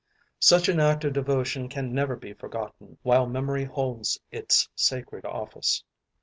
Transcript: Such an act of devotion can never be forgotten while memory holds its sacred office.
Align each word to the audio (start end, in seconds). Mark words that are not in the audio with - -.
Such 0.39 0.67
an 0.67 0.79
act 0.79 1.03
of 1.03 1.13
devotion 1.13 1.69
can 1.69 1.93
never 1.93 2.15
be 2.15 2.33
forgotten 2.33 2.97
while 3.03 3.27
memory 3.27 3.65
holds 3.65 4.19
its 4.31 4.67
sacred 4.75 5.25
office. 5.25 5.83